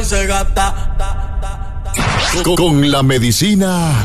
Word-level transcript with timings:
y 0.00 0.04
se 0.04 0.26
gasta. 0.26 0.96
Con 2.56 2.90
la 2.90 3.02
medicina 3.02 4.04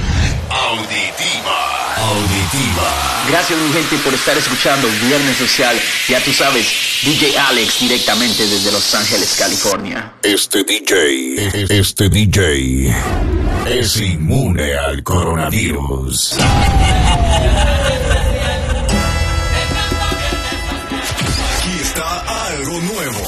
auditiva. 0.49 1.95
Auditiva. 1.97 3.23
Gracias 3.29 3.59
mi 3.59 3.71
gente 3.71 3.97
por 4.04 4.13
estar 4.13 4.38
escuchando 4.38 4.88
Viernes 5.07 5.38
Social. 5.38 5.75
Ya 6.07 6.20
tú 6.21 6.31
sabes, 6.34 6.68
DJ 7.04 7.38
Alex 7.38 7.79
directamente 7.79 8.45
desde 8.47 8.71
Los 8.71 8.93
Ángeles, 8.93 9.36
California. 9.38 10.13
Este 10.21 10.63
DJ, 10.63 11.68
este 11.70 12.09
DJ 12.09 12.93
es 13.68 13.98
inmune 13.98 14.73
al 14.73 15.04
coronavirus. 15.04 16.36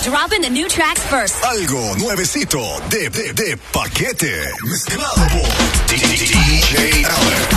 Dropping 0.07 0.41
the 0.41 0.49
new 0.49 0.69
tracks 0.69 1.03
first. 1.07 1.35
Algo 1.43 1.93
nuevecito 1.97 2.61
de, 2.89 3.09
de, 3.09 3.33
de 3.33 3.57
paquete. 3.73 4.31
Mezclado 4.63 5.15
por 5.15 5.49
DJ 5.89 7.03
Alex. 7.03 7.47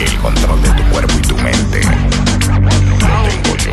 El 0.00 0.16
control 0.18 0.62
de 0.62 0.68
tu 0.70 0.82
cuerpo 0.90 1.14
y 1.18 1.22
tu 1.22 1.36
mente. 1.38 1.80
Lo 1.82 3.28
tengo 3.28 3.56
yo. 3.56 3.72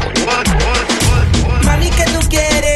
Mami, 1.64 1.92
¿qué 1.92 2.06
tú 2.06 2.20
quieres? 2.30 2.73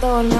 todo 0.00 0.22
lo 0.22 0.37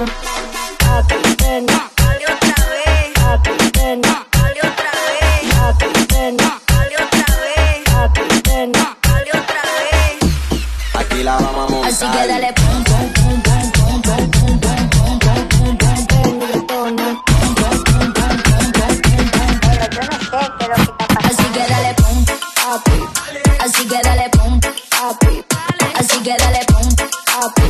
Así 25.99 26.19
que 26.23 26.35
dale 26.37 26.59
pum, 26.67 26.89
papi. 27.25 27.69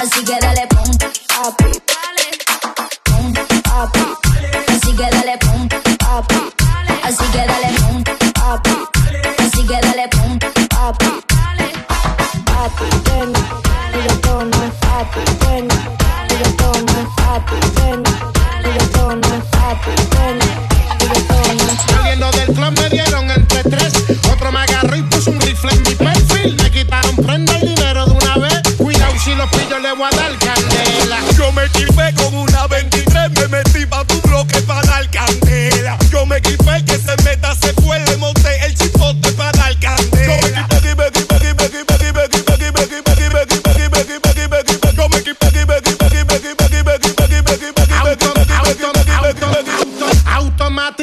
Así 0.00 0.24
que 0.24 0.38
dale 0.40 0.66
pum, 0.68 0.90
papi. 1.28 1.70
Pum, 3.04 3.32
papi. 3.62 4.04
Así 4.68 4.92
que 4.94 5.06
dale 5.10 5.36
pum, 5.38 5.68
papi. 5.98 6.40
Así 7.02 7.24
que 7.32 7.38
dale 7.50 7.70
pum, 7.78 8.04
papi. 8.34 8.76
Así 9.38 9.66
que 9.66 9.80
dale 9.80 10.08
pum, 10.08 10.38
papi. 10.38 11.10
Papi, 12.46 12.86
ven 13.04 13.32
y 13.94 14.02
detona. 14.08 14.60
Papi, 14.80 15.20
ven 15.40 15.68
y 16.30 16.34
detona. 16.42 16.98
Papi, 17.16 17.56
ven 17.76 18.02
y 18.64 18.78
detona. 18.78 19.32
Papi, 19.50 19.92
ven 20.12 20.38
y 21.00 21.06
detona. 21.14 21.66
Saliendo 21.88 22.30
del 22.30 22.46
club 22.54 22.72
me 22.80 22.88
dieron 22.90 23.24
entre 23.30 23.35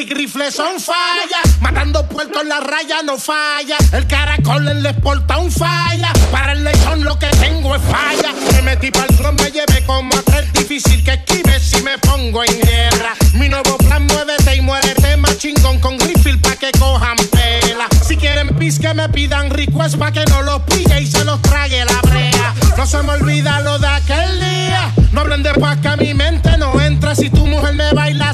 Automatic 0.03 0.17
rifle 0.17 0.51
son 0.51 0.79
falla. 0.79 1.41
Matando 1.61 2.05
puertos 2.07 2.45
la 2.45 2.59
raya 2.59 3.01
no 3.03 3.17
falla. 3.17 3.77
El 3.93 4.05
caracol 4.05 4.67
en 4.67 4.83
la 4.83 4.89
exporta 4.89 5.37
un 5.37 5.51
falla. 5.51 6.11
Para 6.31 6.53
el 6.53 6.63
lechón 6.63 7.03
lo 7.03 7.17
que 7.17 7.27
tengo 7.27 7.75
es 7.75 7.81
falla. 7.83 8.33
Me 8.53 8.61
metí 8.63 8.91
para 8.91 9.05
el 9.05 9.15
club, 9.15 9.33
me 9.41 9.51
llevé 9.51 9.85
como 9.85 10.13
a. 10.13 10.41
Difícil 10.53 11.03
que 11.03 11.11
esquive 11.11 11.59
si 11.59 11.81
me 11.83 11.97
pongo 11.99 12.43
en 12.43 12.59
guerra. 12.61 13.13
Mi 13.33 13.47
nuevo 13.47 13.77
plan, 13.77 14.05
muévete 14.07 14.55
y 14.55 14.61
muérete 14.61 15.15
más 15.17 15.37
chingón 15.37 15.79
con 15.79 15.97
refill 15.99 16.39
pa' 16.39 16.55
que 16.55 16.71
cojan 16.77 17.15
pela. 17.31 17.87
Si 18.05 18.17
quieren 18.17 18.49
pis 18.57 18.79
que 18.79 18.93
me 18.93 19.07
pidan 19.09 19.49
request 19.51 19.97
pa' 19.97 20.11
que 20.11 20.25
no 20.25 20.41
los 20.41 20.61
pille 20.63 21.01
y 21.01 21.07
se 21.07 21.23
los 21.23 21.41
trague 21.41 21.85
la 21.85 22.01
brea. 22.01 22.53
No 22.77 22.85
se 22.85 23.01
me 23.03 23.13
olvida 23.13 23.61
lo 23.61 23.79
de 23.79 23.87
aquel 23.87 24.39
día. 24.39 24.91
No 25.11 25.21
hablen 25.21 25.43
de 25.43 25.53
paz 25.53 25.77
que 25.77 25.87
a 25.87 25.95
mi 25.95 26.13
mente 26.13 26.57
no 26.57 26.79
entra. 26.81 27.15
Si 27.15 27.29
tu 27.29 27.45
mujer 27.45 27.73
me 27.75 27.93
baila, 27.93 28.32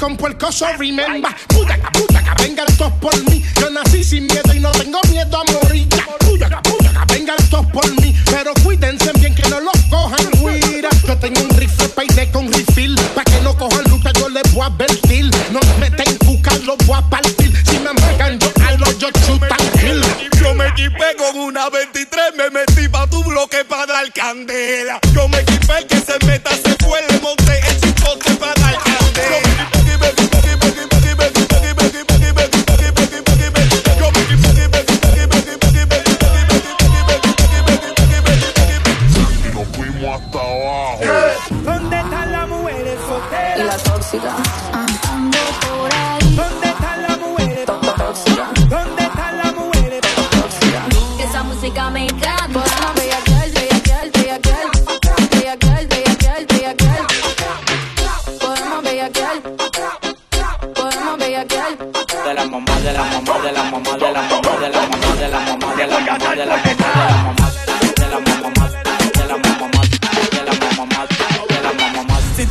con 0.00 0.16
puerco, 0.16 0.50
so 0.50 0.66
remember. 0.78 1.30
Puyaca, 1.48 1.92
puyaca, 1.92 2.34
vengan 2.42 2.66
todos 2.78 2.92
por 2.94 3.14
mí. 3.30 3.44
Yo 3.60 3.68
nací 3.70 4.02
sin 4.02 4.26
miedo 4.26 4.54
y 4.54 4.58
no 4.58 4.72
tengo 4.72 4.98
miedo 5.10 5.38
a 5.38 5.44
morir. 5.52 5.86
Ya, 5.90 6.06
Puyaca, 6.18 6.62
puyaca, 6.62 7.04
vengan 7.04 7.36
todos 7.50 7.66
por 7.66 7.88
mí. 8.00 8.16
Pero 8.24 8.54
cuídense 8.64 9.12
bien 9.20 9.34
que 9.34 9.46
no 9.50 9.60
los 9.60 9.76
cojan, 9.90 10.30
cuida. 10.40 10.88
Yo 11.06 11.16
tengo 11.18 11.42
un 11.42 11.50
rifle 11.50 11.88
peine 11.90 12.30
con 12.32 12.50
refill. 12.50 12.98
Pa' 13.14 13.24
que 13.24 13.40
no 13.42 13.54
cojan 13.56 13.84
lucha, 13.90 14.10
yo 14.18 14.30
les 14.30 14.50
voy 14.54 14.62
a 14.62 14.66
advertir. 14.66 15.30
No 15.52 15.60
me 15.60 15.90
meten 15.90 16.16
cuca, 16.18 16.56
los 16.64 16.78
voy 16.86 16.98
a 16.98 17.02
partir. 17.10 17.52
Si 17.66 17.78
me 17.78 17.92
pegan, 17.94 18.38
yo 18.38 18.50
jalo, 18.58 18.86
yo 18.98 19.08
chuta. 19.26 19.56
Yo 20.40 20.54
me 20.54 20.66
equipé 20.68 21.14
con 21.18 21.38
una 21.38 21.68
23, 21.68 22.36
me 22.36 22.48
metí 22.50 22.88
pa' 22.88 23.06
tu 23.06 23.22
bloque 23.22 23.64
pa' 23.66 23.84
dar 23.84 24.10
candela. 24.14 24.98
Yo 25.12 25.28
me 25.28 25.40
equipé, 25.40 25.86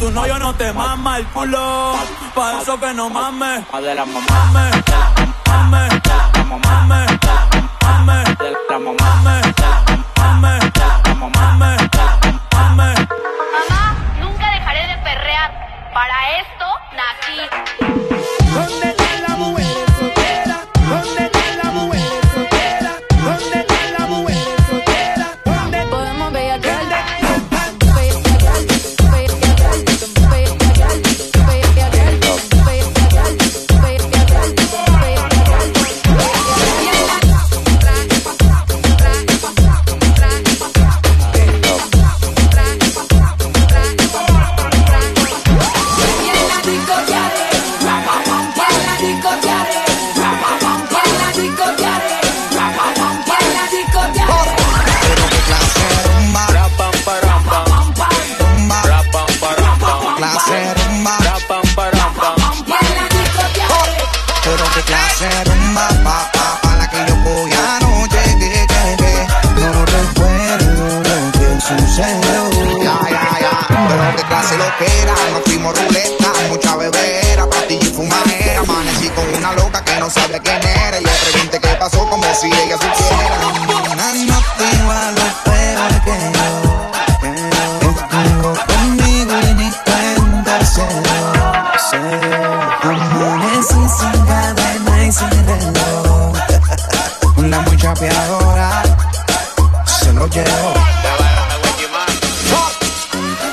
tu 0.10 0.16
novio 0.16 0.40
no 0.40 0.56
te 0.56 0.74
mama 0.74 1.18
el 1.18 1.26
culo. 1.28 1.94
Pa' 2.34 2.62
eso 2.62 2.80
que 2.80 2.94
no 2.94 3.10
mames. 3.10 3.64
De 3.72 3.94
la 3.96 4.06
mamá. 4.06 4.26
Mame, 4.30 4.72
mame, 5.48 5.90
mame, 6.48 7.06
mame, 7.84 8.24
mame, 10.02 10.54
mame, 11.38 11.78
mame. 12.54 12.94
Mamá, 13.54 13.84
nunca 14.20 14.52
dejaré 14.52 14.88
de 14.88 14.98
perrear. 15.04 15.50
Para 15.94 16.18
esto 16.40 16.66
nací. 16.98 17.38
Dónde 18.54 18.89
got 49.42 49.74
it. 49.74 49.79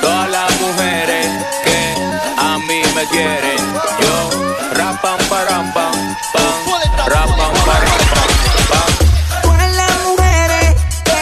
Todas 0.01 0.29
las 0.29 0.51
mujeres 0.59 1.27
que 1.63 1.95
a 2.37 2.57
mí 2.59 2.81
me 2.95 3.05
quieren, 3.07 3.61
yo 3.99 4.15
rapam 4.73 5.17
param 5.29 5.73
pam 5.73 5.91
pam, 6.33 6.53
rapam 7.07 7.53
param 7.67 7.97
pam 8.11 8.25
pam. 8.71 8.91
Todas 9.41 9.71
las 9.75 9.95
mujeres 10.05 10.75
que 11.03 11.21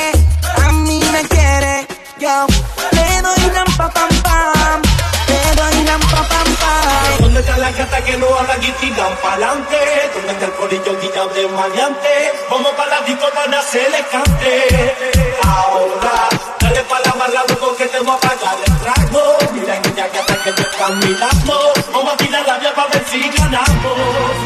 a 0.62 0.72
mí 0.72 1.00
me 1.12 1.22
quieren, 1.28 1.88
yo 2.20 2.48
le 2.92 3.22
doy 3.22 3.50
rampa 3.56 3.90
pam 3.90 4.14
pam, 4.24 4.82
le 5.28 5.56
doy 5.56 5.88
rampa 5.88 6.22
pam 6.32 6.50
pam. 6.62 7.22
¿Dónde 7.22 7.40
está 7.40 7.58
la 7.58 7.72
gata 7.72 8.02
que 8.04 8.18
no 8.18 8.28
habla 8.38 8.58
y 8.62 8.72
tiran 8.72 9.16
pa'lante? 9.22 9.80
¿Dónde 10.14 10.32
está 10.34 10.46
el 10.46 10.54
corillo 10.54 11.00
guillado 11.02 11.30
de? 11.30 11.48
Vamos 12.50 12.72
para 12.74 13.00
la 13.00 13.06
disco, 13.06 13.28
no 13.50 13.62
se 13.64 13.90
le 13.90 14.02
cante 14.12 15.15
amarrado 17.26 17.58
porque 17.60 17.86
te 17.86 18.00
voy 18.00 18.16
a 18.16 18.20
pagar 18.20 18.58
el 18.66 18.80
trago. 18.80 19.38
Mira 19.54 19.80
niña 19.80 20.10
que 20.10 20.20
hasta 20.20 20.44
que 20.44 20.62
yo 20.62 20.70
caminamos, 20.78 21.92
vamos 21.92 22.14
a 22.14 22.18
tirar 22.18 22.46
la 22.46 22.58
vía 22.60 22.74
para 22.74 22.90
ver 22.90 23.06
si 23.08 23.30
ganamos. 23.30 24.45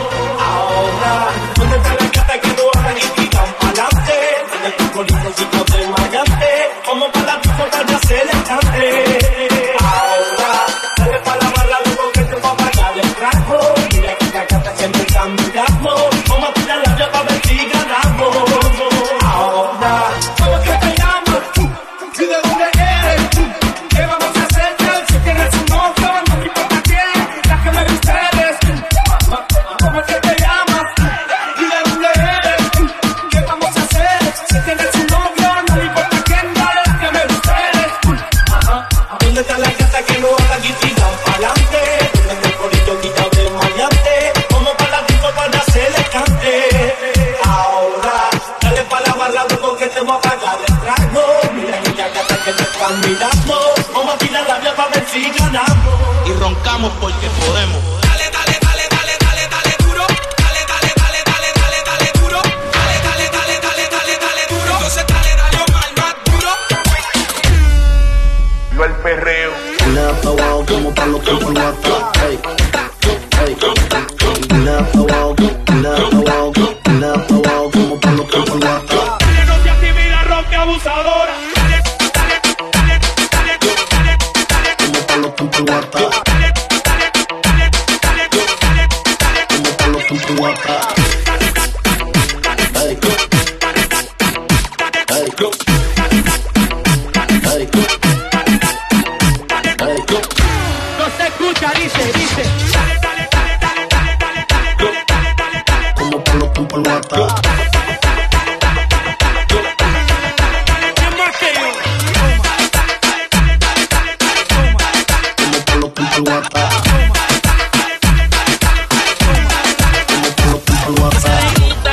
al 116.20 116.28
WhatsApp. 116.28 116.72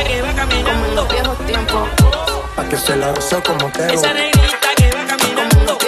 que 0.06 0.22
va 0.22 0.34
caminando. 0.34 1.08
Pa' 2.56 2.68
que 2.68 2.76
se 2.76 2.96
la 2.96 3.12
rozo 3.12 3.42
como 3.42 3.70
Teo. 3.70 3.90
Esa 3.90 4.12
negrita 4.12 4.74
que 4.76 4.90
va 4.90 5.06
caminando. 5.06 5.78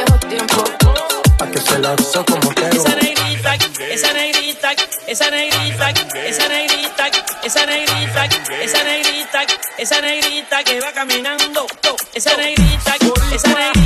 Pa' 1.38 1.50
que 1.50 1.60
se 1.60 1.78
la 1.78 1.96
rozo 1.96 2.24
como 2.24 2.54
Teo. 2.54 2.70
Esa 2.70 2.94
negrita, 2.94 3.54
esa 3.90 4.12
negrita, 4.12 4.72
esa 5.06 5.30
negrita, 5.30 5.90
esa 6.26 6.48
negrita, 6.48 7.10
esa 7.44 7.66
negrita, 7.66 8.24
esa 8.62 8.84
negrita, 8.84 9.46
esa 9.78 10.00
negrita 10.00 10.64
que 10.64 10.80
va 10.80 10.92
caminando. 10.92 11.66
Esa 12.14 12.36
negrita, 12.36 12.96
esa 13.32 13.48
negrita. 13.48 13.77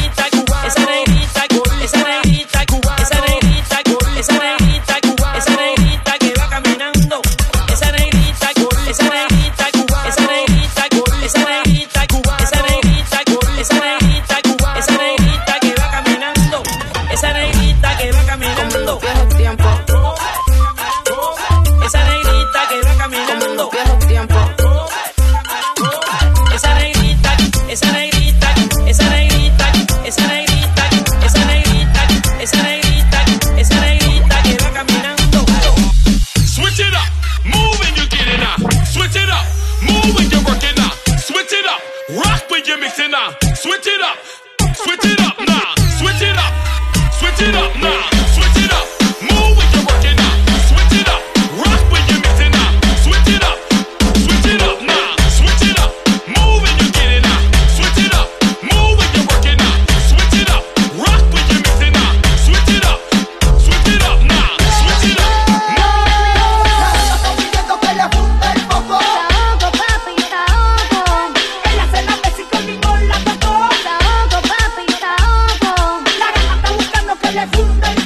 se 77.43 77.57
funda 77.57 77.93
y 77.93 78.02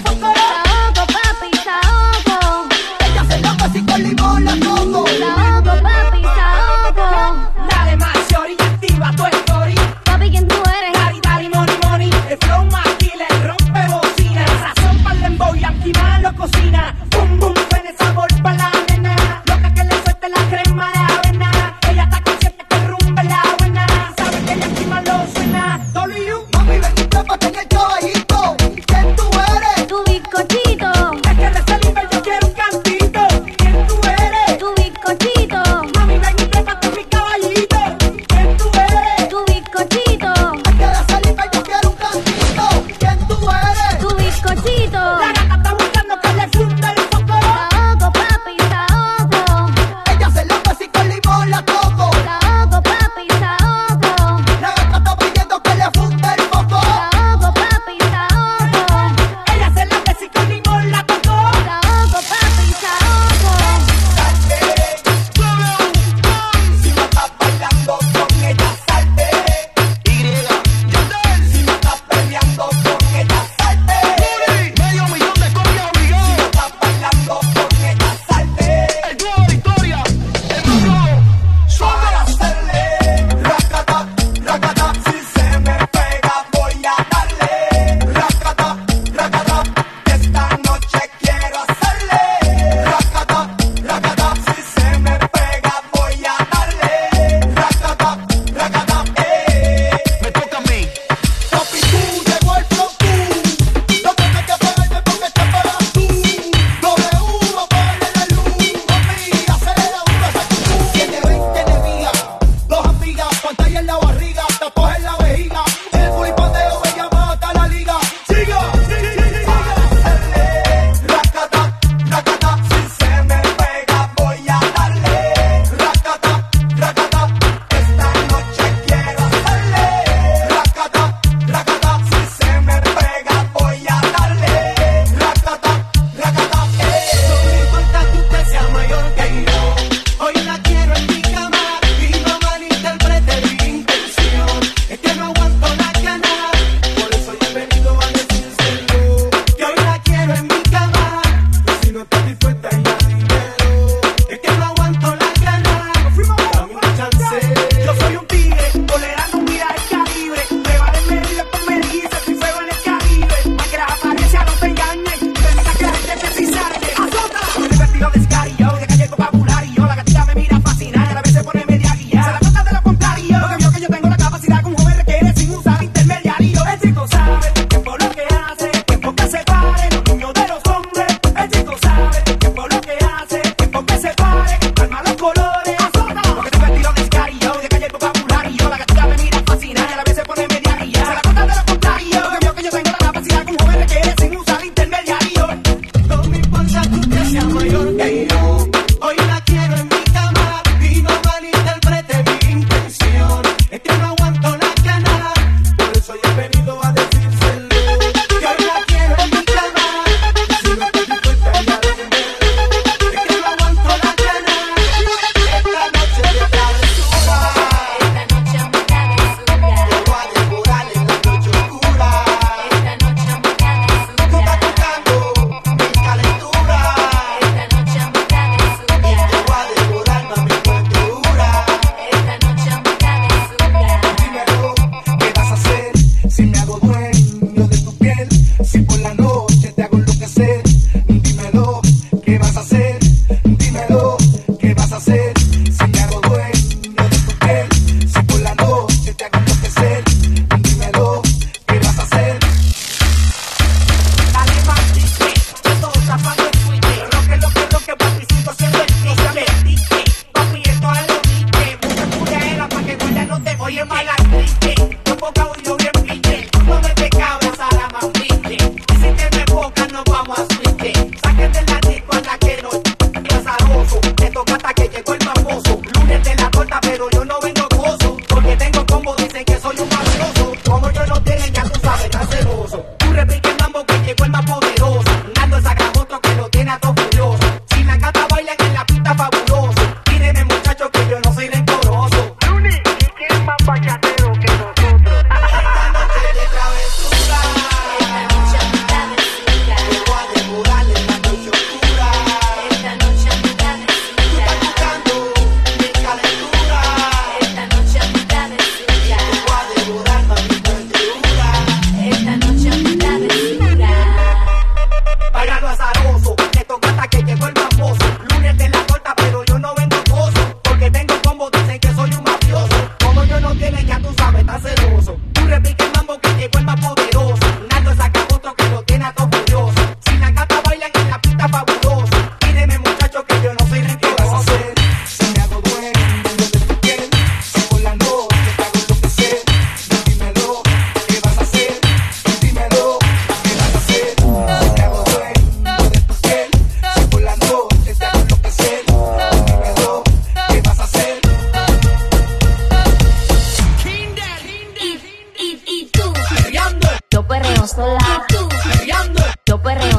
la 51.49 51.63
cosa. 51.63 51.86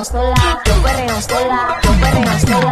sola, 0.08 0.62
yo 0.65 0.74
perreo 0.82 1.22
sola, 1.22 1.80
yo 1.84 1.91
perreo 2.00 2.39
sola. 2.39 2.66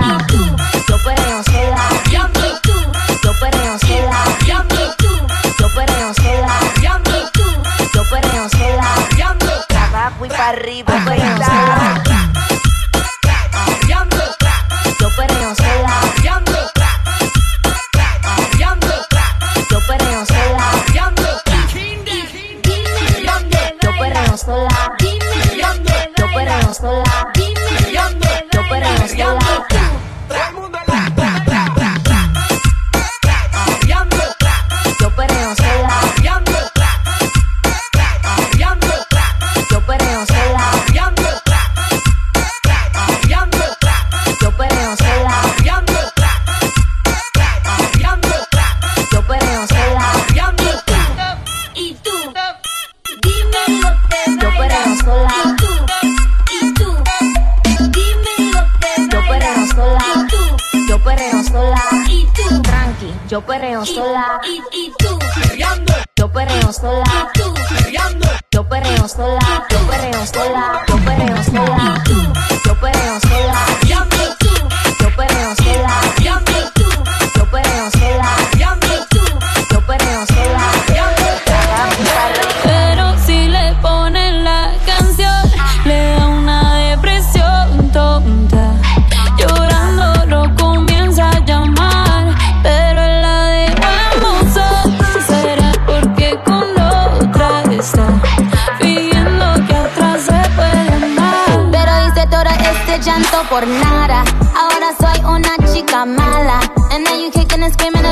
por 103.56 103.68
nada. 103.68 104.22
Ahora 104.54 104.94
soy 105.00 105.24
una 105.24 105.56
chica 105.72 106.06
mala. 106.06 106.60
And 106.92 107.06
now 107.06 107.16
you 107.16 107.32
kicking 107.32 107.64
and 107.64 107.72
screaming. 107.72 108.05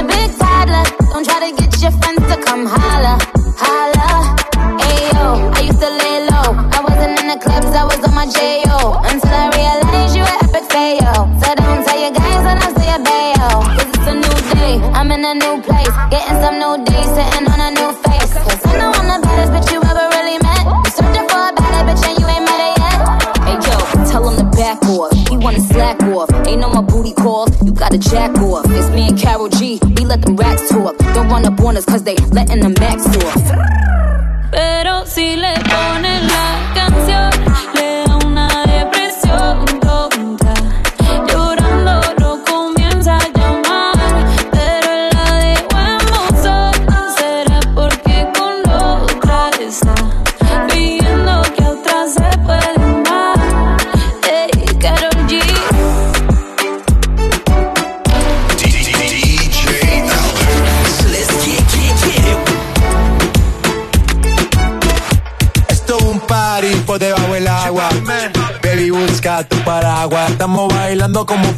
corners 31.73 31.85
cause 31.85 32.03
they 32.03 32.15
letting 32.31 32.59
the 32.59 32.69
max 32.79 33.03
soar. 33.03 33.42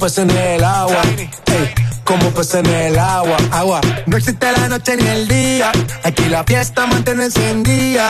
pez 0.05 0.19
en 0.19 0.29
el 0.29 0.63
agua. 0.63 1.01
Como 2.03 2.29
pez 2.29 2.53
en 2.53 2.67
el 2.67 2.99
agua, 2.99 3.37
agua. 3.51 3.81
No 4.05 4.17
existe 4.17 4.51
la 4.51 4.67
noche 4.67 4.97
ni 4.97 5.07
el 5.07 5.27
día. 5.27 5.71
Aquí 6.03 6.25
la 6.25 6.43
fiesta 6.43 6.85
mantiene 6.85 7.25
encendida. 7.25 8.07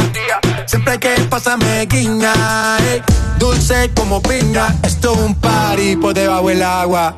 Siempre 0.66 1.00
que 1.00 1.12
pasa 1.30 1.56
me 1.56 1.86
guiña. 1.86 2.34
Ey, 2.80 3.02
dulce 3.40 3.92
como 3.96 4.22
piña. 4.22 4.76
Esto 4.84 5.14
es 5.14 5.20
un 5.20 5.36
party 5.36 5.96
por 5.96 6.14
debajo 6.14 6.50
el 6.50 6.64
agua. 6.64 7.16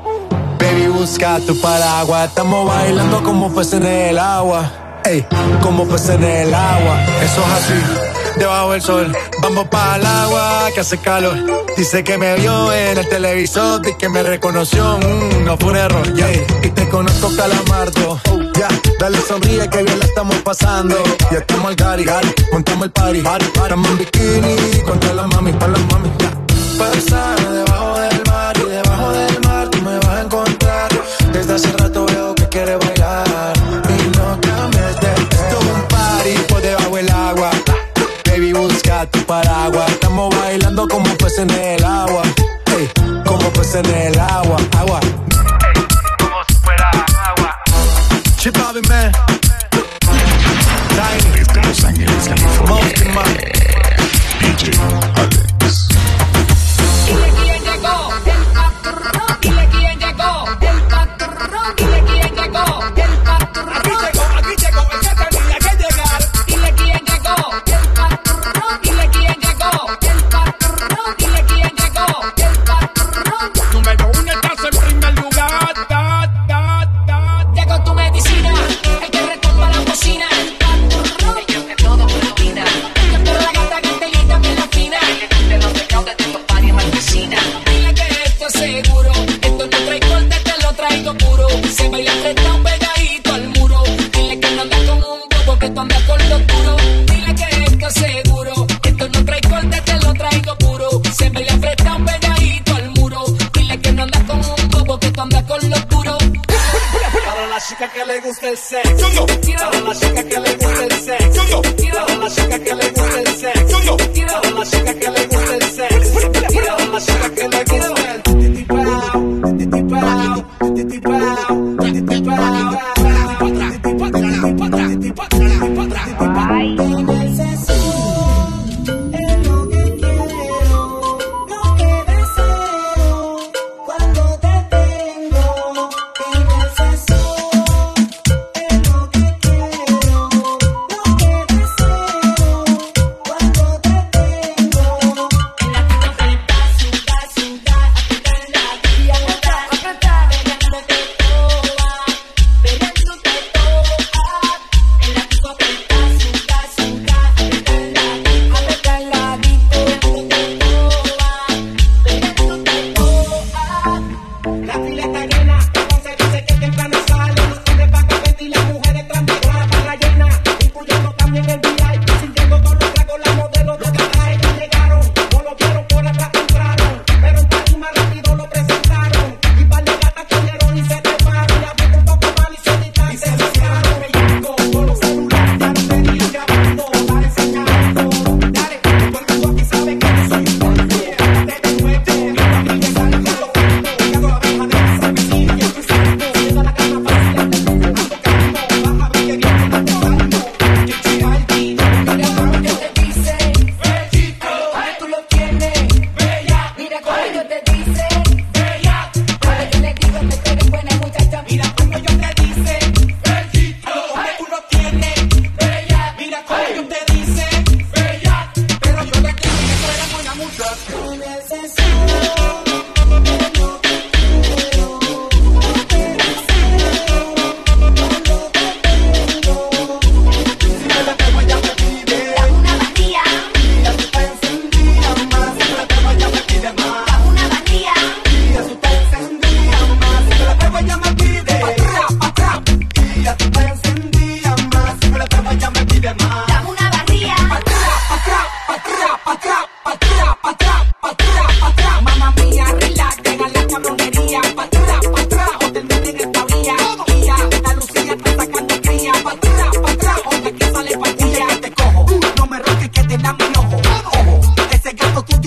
Baby, 0.59 0.89
busca 0.89 1.39
tu 1.39 1.59
paraguas. 1.59 2.29
Estamos 2.29 2.67
bailando 2.67 3.23
como 3.23 3.51
pez 3.55 3.73
en 3.73 3.83
el 3.83 4.19
agua. 4.19 5.01
Ey, 5.05 5.25
como 5.63 5.87
pez 5.87 6.09
en 6.09 6.23
el 6.23 6.53
agua. 6.53 7.03
Eso 7.23 7.41
es 7.41 7.63
así 7.63 8.16
debajo 8.37 8.71
del 8.71 8.81
sol. 8.81 9.17
Vamos 9.41 9.67
para 9.67 9.97
el 9.97 10.05
agua 10.05 10.69
que 10.73 10.81
hace 10.81 10.97
calor. 10.97 11.37
Dice 11.75 12.03
que 12.03 12.17
me 12.17 12.35
vio 12.35 12.73
en 12.73 12.97
el 12.97 13.07
televisor 13.09 13.81
y 13.87 13.95
que 13.97 14.09
me 14.09 14.23
reconoció. 14.23 14.97
Mm, 14.97 15.45
no 15.45 15.57
fue 15.57 15.71
un 15.71 15.77
error, 15.77 16.13
yeah. 16.13 16.31
Y 16.63 16.69
te 16.69 16.87
conozco 16.89 17.29
calamardo. 17.35 18.19
Ya, 18.55 18.67
dale 18.99 19.19
sonríe 19.21 19.69
que 19.69 19.83
bien 19.83 19.99
la 19.99 20.05
estamos 20.05 20.35
pasando. 20.37 20.95
Ya 21.31 21.39
estamos 21.39 21.67
al 21.67 21.75
gari, 21.75 22.03
gari. 22.03 22.27
montamos 22.51 22.85
el 22.85 22.91
party. 22.91 23.21
party, 23.21 23.45
party. 23.45 23.63
Estamos 23.63 23.89
en 23.91 23.97
bikini 23.97 24.81
contra 24.81 25.13
la 25.13 25.27
mami, 25.27 25.51
para 25.53 25.73
la 25.73 25.79
mami. 25.79 26.09
Yeah. 26.19 26.31
Pasar 26.77 27.39
debajo 27.39 27.99
del 27.99 28.21
mar 28.27 28.57
y 28.57 28.69
debajo 28.69 29.11
del 29.11 29.39
mar 29.41 29.69
tú 29.69 29.81
me 29.81 29.97
vas 29.97 30.07
a 30.07 30.21
encontrar. 30.21 30.89
Desde 31.33 31.53
hace 31.53 31.71
rato 31.73 32.05
veo 32.05 32.35
que 32.35 32.47
quieres 32.49 32.77
bailar 32.79 32.96
paraguas. 39.27 39.91
Estamos 39.91 40.33
bailando 40.35 40.87
como 40.87 41.15
peces 41.17 41.39
en 41.39 41.51
el 41.51 41.83
agua. 41.83 42.23
Hey, 42.65 42.89
como 43.25 43.49
peces 43.51 43.75
en 43.75 43.93
el 43.93 44.19
agua. 44.19 44.57
Agua. 44.77 44.99
Hey, 45.03 45.83
como 46.17 46.37
fuera 46.63 46.89
agua. 46.89 47.59
Chip, 48.37 48.57
man. 48.87 49.11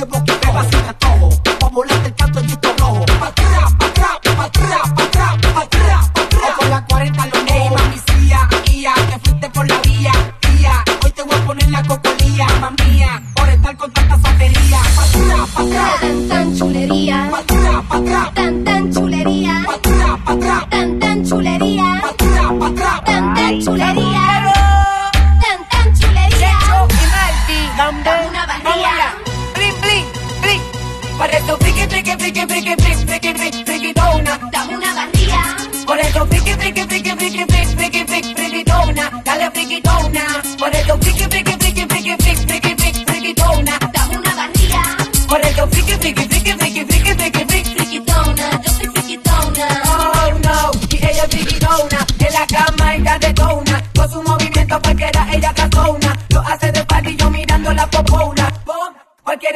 tiempo 0.01 0.25
que 0.25 0.33
te 0.33 0.53
vacilan 0.53 0.99
todo. 0.99 1.29
Pa' 1.59 1.69
volarte 1.69 2.09
el 2.09 2.15
canto 2.15 2.41
todo 2.57 2.80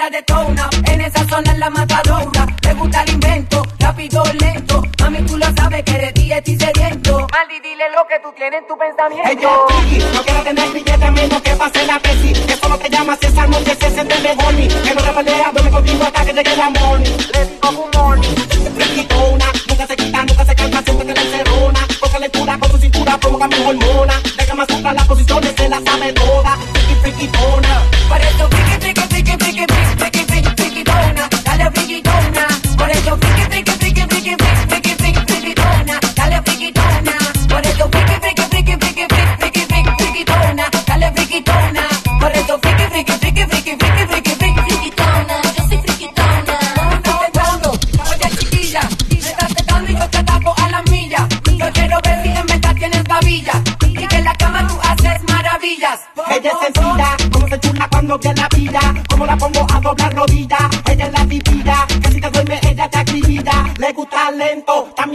la 0.05 0.11
detona, 0.11 0.69
en 0.87 1.01
esa 1.01 1.27
zona 1.29 1.53
es 1.53 1.59
la 1.59 1.71
matadora. 1.71 2.47
Le 2.62 2.75
gusta 2.75 3.03
el 3.05 3.11
invento, 3.11 3.62
rápido, 3.79 4.23
lento. 4.38 4.83
Mami, 5.01 5.23
tú 5.23 5.38
lo 5.38 5.47
sabes 5.57 5.83
que 5.83 5.93
eres 5.93 6.12
y 6.17 6.33
estoy 6.33 6.59
sediento. 6.59 7.27
Maldi, 7.33 7.61
dile 7.61 7.85
lo 7.97 8.07
que 8.07 8.19
tú 8.23 8.31
tienes 8.37 8.61
en 8.61 8.67
tu 8.67 8.77
pensamiento. 8.77 9.31
Ella 9.31 9.49
es 9.97 10.14
no 10.14 10.23
quiero 10.23 10.43
tener 10.43 10.71
billete 10.73 11.11
menos 11.11 11.40
que 11.40 11.51
pase 11.57 11.87
la 11.87 11.99
tesis. 12.01 12.38
Que 12.40 12.57
solo 12.57 12.79
te 12.79 12.90
llamas 12.90 13.19
esa 13.23 13.47
noche, 13.47 13.75
se 13.81 13.90
siente 13.90 14.21
de 14.21 14.35
boni. 14.35 14.69
Que 14.69 14.95
no 14.95 15.03
te 15.03 15.11
pelea, 15.11 15.51
duerme 15.53 15.71
contigo 15.71 16.05
hasta 16.05 16.25
que 16.25 16.33
llegue 16.35 16.53
el 16.53 16.61
amor. 16.61 17.01
Le 17.01 17.45
digo 17.47 17.73
good 17.73 17.97
morning. 17.97 18.37
Fresquitona, 18.75 19.47
nunca 19.69 19.87
se 19.87 19.97
quita, 19.97 20.25
nunca 20.25 20.45
se 20.45 20.55
calma, 20.55 20.83
siempre 20.83 21.07
que 21.07 21.14
la 21.14 21.23
encerrona. 21.23 21.81
Coge 22.01 22.21
lectura 22.21 22.59
con 22.59 22.71
su 22.73 22.79
cintura, 22.79 23.17
provoca 23.19 23.49
mi 23.49 23.55
hormona. 23.55 24.21
Deja 24.37 24.55
más 24.55 24.69
la 24.83 25.05
posición, 25.07 25.43
se 25.57 25.69
la 25.69 25.81
sabe 25.81 26.12
toda. 26.12 26.59
Friki, 26.75 26.95
friki, 27.01 27.29
tona. 27.29 27.84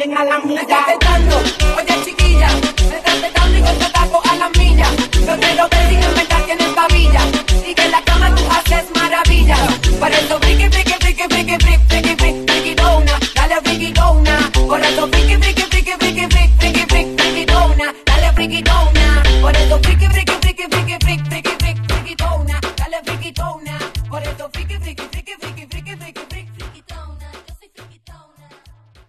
in 0.01 0.13
a 0.13 0.23
lamb 0.23 0.78